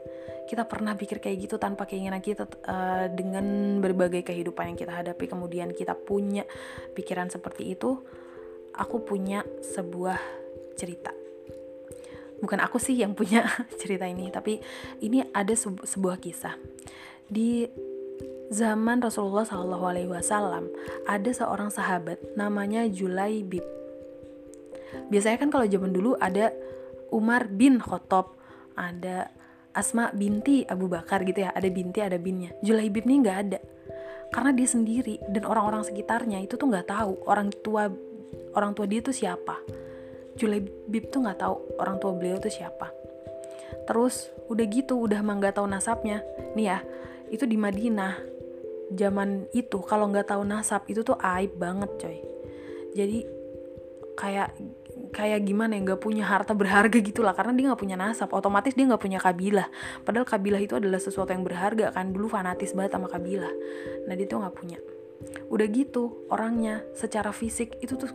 kita 0.47 0.63
pernah 0.63 0.95
pikir 0.95 1.19
kayak 1.19 1.43
gitu 1.43 1.59
tanpa 1.59 1.91
keinginan 1.91 2.23
kita 2.23 2.47
uh, 2.71 3.11
dengan 3.11 3.77
berbagai 3.83 4.23
kehidupan 4.23 4.73
yang 4.73 4.79
kita 4.79 4.95
hadapi 4.95 5.27
kemudian 5.27 5.75
kita 5.75 5.99
punya 5.99 6.47
pikiran 6.95 7.27
seperti 7.27 7.75
itu 7.75 7.99
aku 8.79 9.03
punya 9.03 9.43
sebuah 9.59 10.23
cerita 10.79 11.26
bukan 12.43 12.61
aku 12.61 12.77
sih 12.77 12.99
yang 13.01 13.17
punya 13.17 13.47
cerita 13.81 14.05
ini 14.05 14.29
tapi 14.29 14.61
ini 15.01 15.25
ada 15.33 15.53
sebuah 15.57 16.21
kisah 16.21 16.57
di 17.27 17.67
zaman 18.51 19.03
Rasulullah 19.03 19.43
Shallallahu 19.43 19.85
Alaihi 19.87 20.11
Wasallam 20.11 20.71
ada 21.07 21.31
seorang 21.35 21.71
sahabat 21.71 22.23
namanya 22.39 22.87
Julaibib. 22.87 23.65
Biasanya 25.11 25.39
kan 25.43 25.51
kalau 25.51 25.67
zaman 25.67 25.91
dulu 25.91 26.15
ada 26.19 26.55
Umar 27.11 27.51
bin 27.51 27.83
Khattab, 27.83 28.35
ada 28.79 29.31
Asma 29.77 30.09
binti 30.15 30.65
Abu 30.65 30.89
Bakar 30.89 31.27
gitu 31.27 31.45
ya, 31.45 31.51
ada 31.53 31.69
binti 31.69 32.01
ada 32.01 32.17
binnya. 32.17 32.55
Julaibib 32.63 33.05
nih 33.05 33.19
nggak 33.27 33.39
ada, 33.51 33.59
karena 34.33 34.51
dia 34.55 34.69
sendiri 34.71 35.21
dan 35.29 35.45
orang-orang 35.45 35.85
sekitarnya 35.85 36.41
itu 36.41 36.55
tuh 36.57 36.71
nggak 36.71 36.89
tahu 36.89 37.27
orang 37.29 37.51
tua 37.61 37.91
orang 38.57 38.73
tua 38.73 38.87
dia 38.89 39.03
tuh 39.03 39.13
siapa. 39.13 39.59
Julaibib 40.37 41.09
tuh 41.09 41.25
nggak 41.25 41.41
tahu 41.41 41.81
orang 41.81 41.97
tua 41.97 42.13
beliau 42.13 42.37
tuh 42.37 42.53
siapa. 42.53 42.93
Terus 43.89 44.31
udah 44.47 44.65
gitu, 44.69 45.01
udah 45.01 45.21
mah 45.25 45.41
nggak 45.41 45.57
tahu 45.59 45.67
nasabnya. 45.67 46.23
Nih 46.55 46.71
ya, 46.71 46.79
itu 47.33 47.49
di 47.49 47.57
Madinah. 47.59 48.37
Zaman 48.87 49.51
itu 49.51 49.83
kalau 49.83 50.07
nggak 50.13 50.31
tahu 50.31 50.47
nasab 50.47 50.87
itu 50.87 51.03
tuh 51.03 51.19
aib 51.19 51.59
banget 51.59 51.91
coy. 51.99 52.19
Jadi 52.95 53.27
kayak 54.15 54.55
kayak 55.11 55.45
gimana 55.45 55.77
ya 55.77 55.81
nggak 55.83 56.01
punya 56.01 56.23
harta 56.23 56.55
berharga 56.55 56.95
gitu 57.03 57.27
lah. 57.27 57.35
Karena 57.35 57.51
dia 57.59 57.73
nggak 57.73 57.83
punya 57.83 57.99
nasab 57.99 58.31
otomatis 58.31 58.79
dia 58.79 58.87
nggak 58.87 59.03
punya 59.03 59.19
kabilah. 59.19 59.67
Padahal 60.07 60.23
kabilah 60.23 60.63
itu 60.63 60.79
adalah 60.79 61.03
sesuatu 61.03 61.35
yang 61.35 61.43
berharga 61.43 61.91
kan 61.91 62.15
dulu 62.15 62.31
fanatis 62.31 62.79
banget 62.79 62.95
sama 62.95 63.11
kabilah. 63.11 63.51
Nah 64.07 64.15
dia 64.15 64.27
tuh 64.31 64.39
nggak 64.39 64.55
punya. 64.55 64.79
Udah 65.51 65.67
gitu 65.67 66.29
orangnya 66.31 66.87
secara 66.95 67.35
fisik 67.35 67.75
itu 67.83 67.99
tuh 67.99 68.13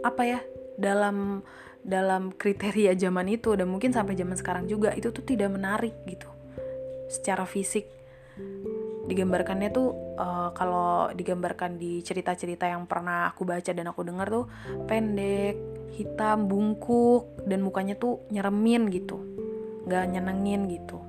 apa 0.00 0.22
ya 0.24 0.40
dalam 0.80 1.44
dalam 1.80 2.32
kriteria 2.32 2.96
zaman 2.96 3.28
itu 3.28 3.56
dan 3.56 3.68
mungkin 3.68 3.92
sampai 3.92 4.16
zaman 4.16 4.36
sekarang 4.36 4.64
juga 4.64 4.92
itu 4.96 5.12
tuh 5.12 5.24
tidak 5.24 5.52
menarik 5.52 5.92
gitu. 6.08 6.28
Secara 7.12 7.44
fisik. 7.44 7.84
Digambarkannya 9.10 9.74
tuh 9.74 9.90
uh, 10.16 10.54
kalau 10.54 11.10
digambarkan 11.10 11.76
di 11.76 11.98
cerita-cerita 12.00 12.70
yang 12.70 12.86
pernah 12.86 13.32
aku 13.32 13.42
baca 13.42 13.74
dan 13.74 13.90
aku 13.90 14.06
dengar 14.06 14.30
tuh 14.30 14.46
pendek, 14.86 15.58
hitam, 15.98 16.46
bungkuk 16.46 17.42
dan 17.42 17.60
mukanya 17.66 17.98
tuh 17.98 18.22
nyeremin 18.30 18.86
gitu, 18.94 19.18
nggak 19.90 20.04
nyenengin 20.14 20.70
gitu. 20.70 21.02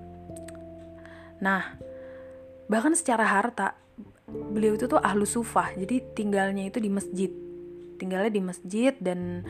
Nah, 1.46 1.78
bahkan 2.66 2.98
secara 2.98 3.28
harta 3.28 3.78
beliau 4.26 4.74
itu 4.74 4.90
tuh 4.90 4.98
ahlu 4.98 5.28
sufah, 5.28 5.70
jadi 5.78 6.02
tinggalnya 6.18 6.74
itu 6.74 6.82
di 6.82 6.90
masjid, 6.90 7.30
tinggalnya 8.02 8.34
di 8.34 8.42
masjid 8.42 8.98
dan 8.98 9.46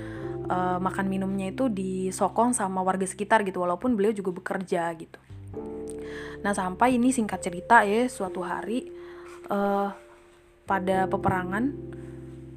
uh, 0.52 0.76
makan 0.84 1.08
minumnya 1.08 1.56
itu 1.56 1.72
disokong 1.72 2.52
sama 2.52 2.84
warga 2.84 3.08
sekitar 3.08 3.48
gitu, 3.48 3.64
walaupun 3.64 3.96
beliau 3.96 4.12
juga 4.12 4.36
bekerja 4.36 4.92
gitu. 5.00 5.16
Nah 6.44 6.52
sampai 6.52 7.00
ini 7.00 7.16
singkat 7.16 7.40
cerita 7.40 7.88
ya 7.88 8.12
suatu 8.12 8.44
hari 8.44 8.92
uh, 9.48 9.94
pada 10.68 11.08
peperangan 11.08 11.72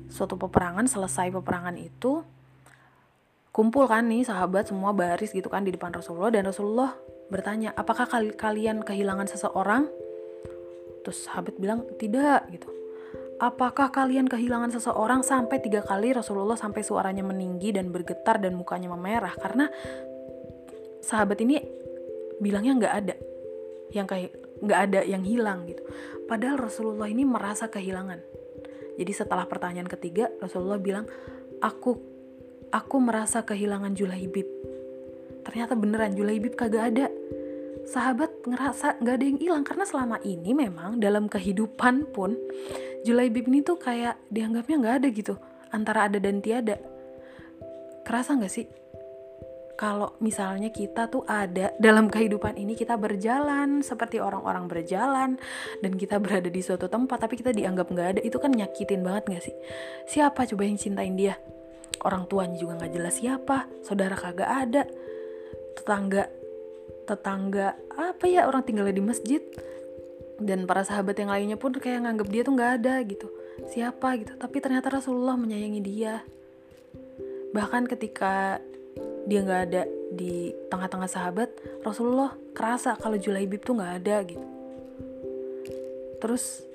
suatu 0.09 0.39
peperangan 0.39 0.87
selesai 0.87 1.33
peperangan 1.35 1.75
itu 1.75 2.23
kumpul 3.55 3.87
kan 3.87 4.07
nih 4.07 4.27
sahabat 4.27 4.71
semua 4.71 4.91
baris 4.91 5.31
gitu 5.31 5.47
kan 5.47 5.63
di 5.63 5.75
depan 5.75 5.95
Rasulullah 5.95 6.31
dan 6.35 6.47
Rasulullah 6.47 6.95
bertanya 7.31 7.75
apakah 7.75 8.07
kal 8.07 8.35
kalian 8.35 8.83
kehilangan 8.83 9.31
seseorang 9.31 9.87
terus 11.03 11.27
sahabat 11.27 11.59
bilang 11.59 11.87
tidak 11.99 12.47
gitu 12.51 12.69
apakah 13.43 13.91
kalian 13.91 14.31
kehilangan 14.31 14.75
seseorang 14.75 15.27
sampai 15.27 15.59
tiga 15.59 15.83
kali 15.83 16.15
Rasulullah 16.15 16.59
sampai 16.59 16.87
suaranya 16.87 17.27
meninggi 17.27 17.75
dan 17.75 17.91
bergetar 17.91 18.39
dan 18.39 18.55
mukanya 18.55 18.93
memerah 18.93 19.35
karena 19.39 19.67
sahabat 21.05 21.39
ini 21.43 21.61
bilangnya 22.39 22.73
nggak 22.79 22.95
ada 22.95 23.15
yang 23.93 24.07
nggak 24.65 24.81
ada 24.91 25.01
yang 25.05 25.23
hilang 25.23 25.69
gitu. 25.69 25.85
Padahal 26.25 26.57
Rasulullah 26.57 27.07
ini 27.07 27.23
merasa 27.23 27.69
kehilangan. 27.69 28.19
Jadi 28.95 29.13
setelah 29.13 29.45
pertanyaan 29.45 29.91
ketiga, 29.91 30.31
Rasulullah 30.39 30.79
bilang, 30.79 31.05
aku 31.59 31.99
aku 32.71 32.97
merasa 32.99 33.43
kehilangan 33.43 33.93
Julaibib. 33.95 34.47
Ternyata 35.45 35.77
beneran 35.77 36.15
Julaibib 36.17 36.55
kagak 36.59 36.85
ada. 36.95 37.09
sahabat 37.85 38.49
ngerasa 38.49 38.97
nggak 39.05 39.15
ada 39.21 39.27
yang 39.29 39.37
hilang 39.37 39.61
karena 39.61 39.85
selama 39.85 40.17
ini 40.25 40.57
memang 40.57 41.05
dalam 41.05 41.29
kehidupan 41.29 42.17
pun 42.17 42.33
Julaibib 43.05 43.47
ini 43.53 43.61
tuh 43.61 43.77
kayak 43.77 44.17
dianggapnya 44.33 44.77
nggak 44.81 44.97
ada 45.05 45.09
gitu 45.13 45.35
antara 45.71 46.09
ada 46.09 46.17
dan 46.17 46.41
tiada. 46.41 46.81
Kerasa 48.05 48.37
nggak 48.41 48.53
sih? 48.53 48.67
Kalau 49.75 50.15
misalnya 50.23 50.71
kita 50.71 51.11
tuh 51.11 51.27
ada 51.27 51.75
dalam 51.83 52.07
kehidupan 52.07 52.55
ini 52.55 52.79
kita 52.79 52.95
berjalan 52.95 53.83
seperti 53.83 54.23
orang-orang 54.23 54.71
berjalan 54.71 55.35
dan 55.83 55.93
kita 55.99 56.23
berada 56.23 56.47
di 56.47 56.63
suatu 56.63 56.87
tempat 56.87 57.27
tapi 57.27 57.35
kita 57.35 57.51
dianggap 57.51 57.91
nggak 57.91 58.09
ada 58.17 58.21
itu 58.23 58.39
kan 58.39 58.55
nyakitin 58.55 59.03
banget 59.03 59.35
nggak 59.35 59.45
sih? 59.51 59.57
Siapa 60.07 60.47
coba 60.47 60.63
yang 60.63 60.79
cintain 60.79 61.19
dia? 61.19 61.35
Orang 62.07 62.31
tuanya 62.31 62.55
juga 62.55 62.79
nggak 62.79 62.93
jelas 62.95 63.19
siapa 63.19 63.67
saudara 63.83 64.15
kagak 64.15 64.49
ada. 64.49 64.83
Tetangga 65.75 66.31
tetangga 67.05 67.77
apa 67.99 68.25
ya 68.25 68.49
orang 68.49 68.65
tinggalnya 68.65 68.97
di 68.97 69.05
masjid 69.05 69.43
dan 70.43 70.67
para 70.67 70.83
sahabat 70.83 71.15
yang 71.15 71.31
lainnya 71.31 71.55
pun 71.55 71.71
kayak 71.75 72.03
nganggap 72.03 72.29
dia 72.31 72.43
tuh 72.43 72.55
nggak 72.59 72.73
ada 72.83 72.95
gitu. 73.07 73.29
Siapa 73.71 74.09
gitu. 74.19 74.33
Tapi 74.35 74.57
ternyata 74.59 74.91
Rasulullah 74.91 75.39
menyayangi 75.39 75.81
dia. 75.85 76.27
Bahkan 77.55 77.87
ketika 77.87 78.59
dia 79.25 79.41
nggak 79.41 79.63
ada 79.71 79.83
di 80.15 80.53
tengah-tengah 80.69 81.09
sahabat 81.09 81.49
Rasulullah 81.81 82.37
kerasa 82.53 82.95
kalau 82.99 83.17
Julaibib 83.17 83.63
tuh 83.63 83.79
nggak 83.79 83.95
ada 84.03 84.17
gitu. 84.27 84.47
Terus 86.19 86.67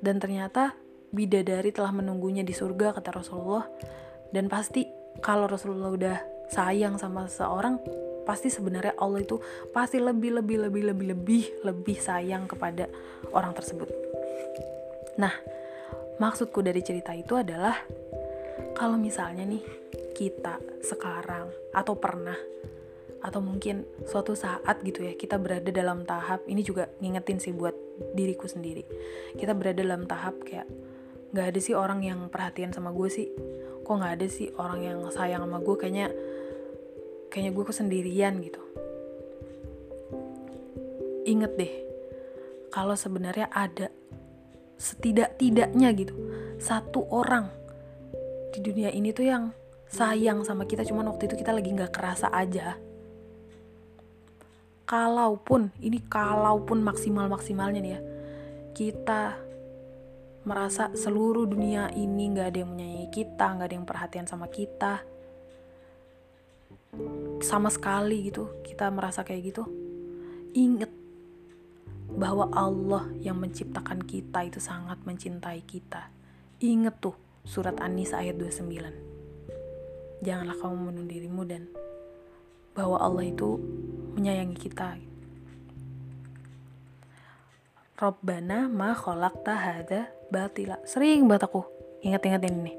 dan 0.00 0.18
ternyata 0.18 0.74
bidadari 1.12 1.70
telah 1.70 1.92
menunggunya 1.92 2.40
di 2.42 2.56
surga 2.56 2.96
kata 2.96 3.12
Rasulullah. 3.12 3.68
Dan 4.32 4.48
pasti 4.48 4.88
kalau 5.20 5.44
Rasulullah 5.44 5.92
udah 5.92 6.16
sayang 6.48 6.96
sama 6.96 7.28
seseorang 7.28 7.76
pasti 8.22 8.48
sebenarnya 8.48 8.94
Allah 8.98 9.22
itu 9.22 9.38
pasti 9.70 9.98
lebih 9.98 10.38
lebih 10.42 10.68
lebih 10.68 10.82
lebih 10.92 11.06
lebih 11.14 11.44
lebih 11.66 11.96
sayang 11.98 12.46
kepada 12.46 12.86
orang 13.34 13.54
tersebut. 13.54 13.88
Nah 15.18 15.34
maksudku 16.22 16.62
dari 16.62 16.82
cerita 16.86 17.10
itu 17.16 17.34
adalah 17.34 17.74
kalau 18.78 18.96
misalnya 18.96 19.42
nih 19.42 19.62
kita 20.12 20.60
sekarang 20.84 21.50
atau 21.74 21.98
pernah 21.98 22.36
atau 23.22 23.38
mungkin 23.38 23.86
suatu 24.02 24.34
saat 24.34 24.82
gitu 24.82 25.06
ya 25.06 25.14
kita 25.14 25.38
berada 25.38 25.70
dalam 25.70 26.02
tahap 26.02 26.42
ini 26.50 26.66
juga 26.66 26.90
ngingetin 26.98 27.38
sih 27.38 27.54
buat 27.54 27.74
diriku 28.18 28.50
sendiri 28.50 28.82
kita 29.38 29.54
berada 29.54 29.78
dalam 29.78 30.10
tahap 30.10 30.42
kayak 30.42 30.66
nggak 31.30 31.46
ada 31.54 31.60
sih 31.62 31.72
orang 31.78 32.02
yang 32.02 32.26
perhatian 32.28 32.74
sama 32.74 32.90
gue 32.90 33.06
sih 33.06 33.30
kok 33.86 33.94
nggak 33.94 34.14
ada 34.18 34.26
sih 34.26 34.50
orang 34.58 34.80
yang 34.82 34.98
sayang 35.14 35.46
sama 35.46 35.62
gue 35.62 35.74
kayaknya 35.78 36.10
kayaknya 37.32 37.56
gue 37.56 37.64
kesendirian 37.64 38.34
gitu. 38.44 38.60
Inget 41.24 41.56
deh 41.56 41.72
kalau 42.68 42.92
sebenarnya 42.92 43.48
ada 43.48 43.88
setidak-tidaknya 44.76 45.88
gitu 45.96 46.12
satu 46.60 47.08
orang 47.08 47.48
di 48.52 48.60
dunia 48.60 48.92
ini 48.92 49.16
tuh 49.16 49.24
yang 49.24 49.44
sayang 49.88 50.44
sama 50.44 50.68
kita 50.68 50.84
cuman 50.84 51.08
waktu 51.08 51.32
itu 51.32 51.40
kita 51.40 51.56
lagi 51.56 51.72
nggak 51.72 51.94
kerasa 51.96 52.28
aja. 52.28 52.76
Kalaupun 54.84 55.72
ini 55.80 56.04
kalaupun 56.04 56.84
maksimal 56.84 57.32
maksimalnya 57.32 57.80
nih 57.80 57.92
ya 57.96 58.00
kita 58.76 59.40
merasa 60.44 60.92
seluruh 60.92 61.48
dunia 61.48 61.88
ini 61.96 62.28
nggak 62.34 62.48
ada 62.52 62.58
yang 62.60 62.70
menyayangi 62.76 63.08
kita 63.08 63.46
nggak 63.56 63.68
ada 63.72 63.76
yang 63.78 63.88
perhatian 63.88 64.26
sama 64.28 64.50
kita 64.50 65.06
sama 67.42 67.68
sekali 67.68 68.30
gitu 68.30 68.62
kita 68.62 68.88
merasa 68.90 69.26
kayak 69.26 69.54
gitu 69.54 69.64
inget 70.56 70.90
bahwa 72.12 72.48
Allah 72.52 73.08
yang 73.18 73.40
menciptakan 73.40 74.04
kita 74.04 74.46
itu 74.46 74.58
sangat 74.62 75.00
mencintai 75.04 75.62
kita 75.66 76.08
inget 76.62 76.98
tuh 77.02 77.14
surat 77.42 77.76
An-Nisa 77.82 78.22
ayat 78.22 78.38
29 78.38 80.22
janganlah 80.22 80.54
kamu 80.54 80.74
membunuh 80.78 81.06
dirimu 81.10 81.42
dan 81.42 81.66
bahwa 82.72 82.96
Allah 82.96 83.28
itu 83.28 83.60
menyayangi 84.16 84.56
kita. 84.56 84.96
Robbana 88.00 88.66
ma 88.66 88.96
kholakta 88.96 89.54
hada 89.54 90.10
batila. 90.32 90.80
Sering 90.88 91.28
banget 91.28 91.46
aku 91.46 91.62
ingat-ingat 92.02 92.42
ini 92.50 92.72
nih. 92.72 92.76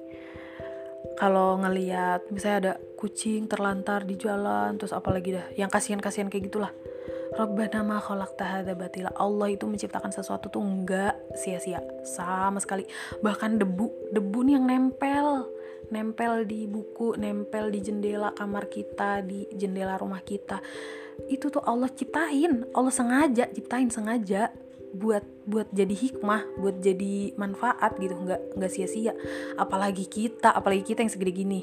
Kalau 1.16 1.62
ngeliat 1.62 2.28
misalnya 2.34 2.58
ada 2.60 2.74
kucing 3.04 3.52
terlantar 3.52 4.08
di 4.08 4.16
jalan, 4.16 4.80
terus 4.80 4.96
apalagi 4.96 5.36
dah, 5.36 5.48
yang 5.60 5.68
kasihan-kasihan 5.68 6.32
kayak 6.32 6.48
gitulah. 6.48 6.72
Robbana 7.36 7.84
ma 7.84 8.00
kholakta 8.00 8.46
hada 8.48 8.80
batila. 8.80 9.12
Allah 9.20 9.52
itu 9.52 9.68
menciptakan 9.68 10.16
sesuatu 10.16 10.48
tuh 10.48 10.64
enggak 10.64 11.20
sia-sia 11.36 11.84
sama 12.08 12.64
sekali. 12.64 12.88
Bahkan 13.20 13.60
debu, 13.60 14.16
debu 14.16 14.40
nih 14.48 14.56
yang 14.56 14.66
nempel 14.72 15.52
nempel 15.92 16.48
di 16.48 16.64
buku, 16.66 17.20
nempel 17.20 17.70
di 17.70 17.84
jendela 17.84 18.32
kamar 18.32 18.72
kita, 18.72 19.20
di 19.22 19.46
jendela 19.52 20.00
rumah 20.00 20.24
kita. 20.24 20.64
Itu 21.28 21.52
tuh 21.52 21.62
Allah 21.66 21.92
ciptain, 21.92 22.66
Allah 22.72 22.94
sengaja 22.94 23.52
ciptain 23.52 23.92
sengaja 23.92 24.50
buat 24.94 25.26
buat 25.50 25.68
jadi 25.74 25.92
hikmah, 25.92 26.62
buat 26.62 26.80
jadi 26.80 27.34
manfaat 27.36 27.98
gitu, 27.98 28.14
nggak 28.16 28.58
nggak 28.58 28.72
sia-sia. 28.72 29.14
Apalagi 29.58 30.06
kita, 30.06 30.54
apalagi 30.54 30.86
kita 30.86 31.02
yang 31.02 31.12
segede 31.12 31.34
gini, 31.34 31.62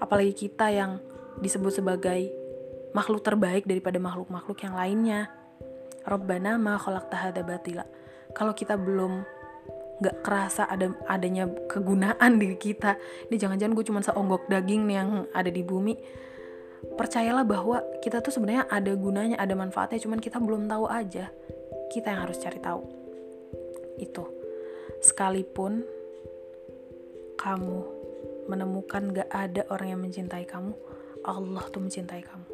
apalagi 0.00 0.32
kita 0.32 0.72
yang 0.72 0.98
disebut 1.40 1.82
sebagai 1.82 2.32
makhluk 2.96 3.20
terbaik 3.20 3.68
daripada 3.68 4.00
makhluk-makhluk 4.00 4.58
yang 4.64 4.74
lainnya. 4.76 5.28
Robbana 6.06 6.56
ma 6.56 6.78
hadza 6.78 7.42
batila. 7.42 7.84
Kalau 8.32 8.54
kita 8.54 8.78
belum 8.78 9.26
nggak 9.96 10.16
kerasa 10.20 10.68
ada 10.68 10.92
adanya 11.08 11.48
kegunaan 11.72 12.36
di 12.40 12.52
kita 12.60 13.00
ini 13.28 13.40
jangan-jangan 13.40 13.72
gue 13.72 13.86
cuma 13.88 14.00
seonggok 14.04 14.44
daging 14.44 14.84
nih 14.84 14.96
yang 15.00 15.10
ada 15.32 15.48
di 15.48 15.64
bumi 15.64 15.96
percayalah 17.00 17.48
bahwa 17.48 17.80
kita 18.04 18.20
tuh 18.20 18.28
sebenarnya 18.28 18.68
ada 18.68 18.92
gunanya 18.92 19.40
ada 19.40 19.56
manfaatnya 19.56 19.96
cuman 20.04 20.20
kita 20.20 20.36
belum 20.36 20.68
tahu 20.68 20.84
aja 20.84 21.32
kita 21.88 22.12
yang 22.12 22.28
harus 22.28 22.36
cari 22.36 22.60
tahu 22.60 22.84
itu 23.96 24.24
sekalipun 25.00 25.80
kamu 27.40 27.95
menemukan 28.46 29.12
gak 29.12 29.30
ada 29.30 29.62
orang 29.70 29.88
yang 29.94 30.00
mencintai 30.02 30.46
kamu 30.46 30.72
Allah 31.26 31.64
tuh 31.70 31.82
mencintai 31.82 32.22
kamu 32.22 32.46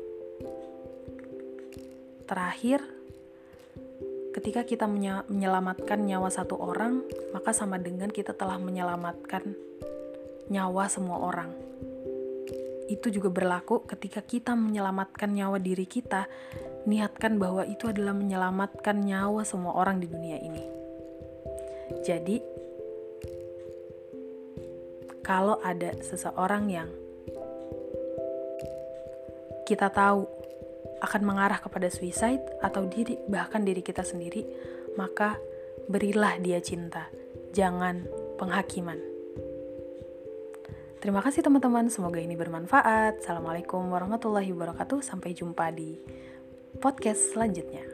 terakhir 2.26 2.80
Ketika 4.32 4.64
kita 4.64 4.88
menyelamatkan 5.28 6.08
nyawa 6.08 6.32
satu 6.32 6.56
orang, 6.56 7.04
maka 7.36 7.52
sama 7.52 7.76
dengan 7.76 8.08
kita 8.08 8.32
telah 8.32 8.56
menyelamatkan 8.56 9.44
nyawa 10.48 10.88
semua 10.88 11.20
orang. 11.20 11.52
Itu 12.88 13.12
juga 13.12 13.28
berlaku 13.28 13.84
ketika 13.84 14.24
kita 14.24 14.56
menyelamatkan 14.56 15.36
nyawa 15.36 15.60
diri 15.60 15.84
kita, 15.84 16.32
niatkan 16.88 17.36
bahwa 17.36 17.68
itu 17.68 17.92
adalah 17.92 18.16
menyelamatkan 18.16 19.04
nyawa 19.04 19.44
semua 19.44 19.76
orang 19.76 20.00
di 20.00 20.08
dunia 20.08 20.40
ini. 20.40 20.64
Jadi, 22.00 22.40
kalau 25.22 25.58
ada 25.62 25.94
seseorang 26.02 26.66
yang 26.68 26.90
kita 29.64 29.88
tahu 29.88 30.26
akan 31.02 31.22
mengarah 31.22 31.58
kepada 31.58 31.90
suicide 31.90 32.42
atau 32.62 32.86
diri 32.86 33.18
bahkan 33.26 33.62
diri 33.66 33.82
kita 33.82 34.06
sendiri, 34.06 34.46
maka 34.94 35.38
berilah 35.90 36.38
dia 36.38 36.62
cinta, 36.62 37.10
jangan 37.50 38.06
penghakiman. 38.38 38.98
Terima 41.02 41.18
kasih 41.18 41.42
teman-teman, 41.42 41.90
semoga 41.90 42.22
ini 42.22 42.38
bermanfaat. 42.38 43.26
Assalamualaikum 43.26 43.90
warahmatullahi 43.90 44.54
wabarakatuh. 44.54 45.02
Sampai 45.02 45.34
jumpa 45.34 45.74
di 45.74 45.98
podcast 46.78 47.34
selanjutnya. 47.34 47.91